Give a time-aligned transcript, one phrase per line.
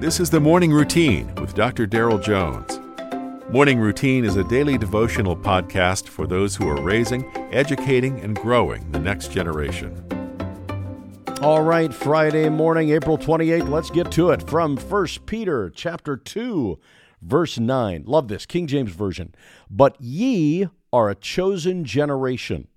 [0.00, 1.84] This is the Morning Routine with Dr.
[1.84, 2.78] Darrell Jones.
[3.50, 8.88] Morning Routine is a daily devotional podcast for those who are raising, educating, and growing
[8.92, 10.00] the next generation.
[11.42, 16.78] All right, Friday morning, April 28th, let's get to it from 1 Peter chapter 2,
[17.20, 18.04] verse 9.
[18.06, 19.34] Love this, King James Version.
[19.68, 22.68] But ye are a chosen generation,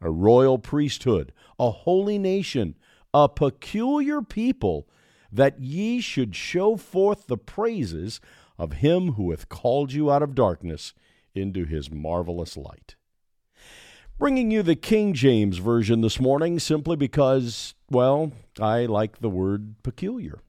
[0.00, 2.76] a royal priesthood, a holy nation,
[3.12, 4.86] a peculiar people
[5.30, 8.20] that ye should show forth the praises
[8.58, 10.94] of him who hath called you out of darkness
[11.34, 12.96] into his marvelous light.
[14.18, 19.76] Bringing you the King James Version this morning simply because, well, I like the word
[19.84, 20.40] peculiar.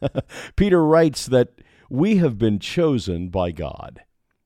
[0.56, 4.02] Peter writes that we have been chosen by God,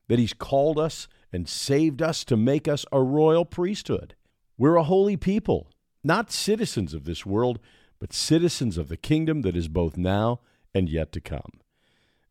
[0.07, 4.15] that he's called us and saved us to make us a royal priesthood.
[4.57, 5.69] We're a holy people,
[6.03, 7.59] not citizens of this world,
[8.05, 10.39] but citizens of the kingdom that is both now
[10.75, 11.59] and yet to come.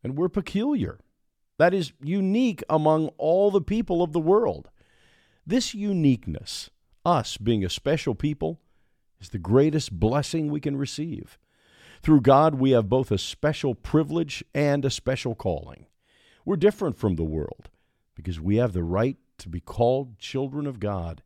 [0.04, 1.00] And we're peculiar.
[1.58, 4.70] That is unique among all the people of the world.
[5.44, 6.70] This uniqueness,
[7.04, 8.60] us being a special people,
[9.20, 11.38] is the greatest blessing we can receive.
[12.02, 15.86] Through God, we have both a special privilege and a special calling.
[16.44, 17.68] We're different from the world
[18.14, 21.24] because we have the right to be called children of God,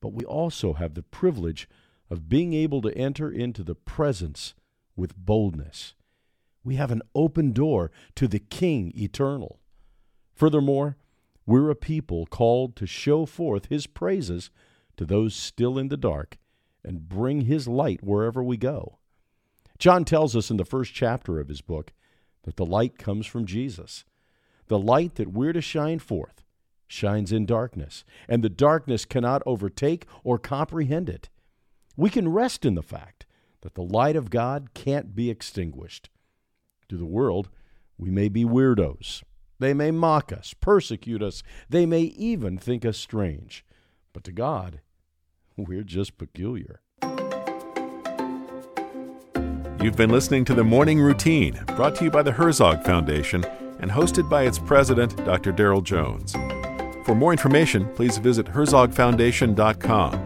[0.00, 1.68] but we also have the privilege
[2.10, 4.54] of being able to enter into the presence
[4.94, 5.94] with boldness.
[6.64, 9.60] We have an open door to the King eternal.
[10.34, 10.96] Furthermore,
[11.46, 14.50] we're a people called to show forth His praises
[14.96, 16.38] to those still in the dark
[16.84, 18.98] and bring His light wherever we go.
[19.78, 21.92] John tells us in the first chapter of his book
[22.44, 24.04] that the light comes from Jesus.
[24.68, 26.42] The light that we're to shine forth
[26.88, 31.28] shines in darkness, and the darkness cannot overtake or comprehend it.
[31.96, 33.26] We can rest in the fact
[33.62, 36.10] that the light of God can't be extinguished.
[36.88, 37.48] To the world,
[37.98, 39.22] we may be weirdos.
[39.58, 43.64] They may mock us, persecute us, they may even think us strange.
[44.12, 44.80] But to God,
[45.56, 46.80] we're just peculiar.
[49.82, 53.44] You've been listening to the Morning Routine, brought to you by the Herzog Foundation
[53.80, 55.52] and hosted by its president, Dr.
[55.52, 56.32] Darrell Jones.
[57.04, 60.25] For more information, please visit herzogfoundation.com.